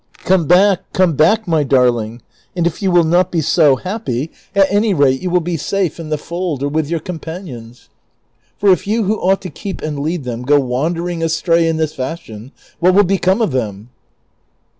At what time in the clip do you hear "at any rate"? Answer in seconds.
4.55-5.21